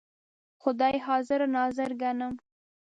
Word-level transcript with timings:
خدای 0.61 0.97
حاضر 1.07 1.39
ناظر 1.55 1.89
ګڼم. 2.01 2.33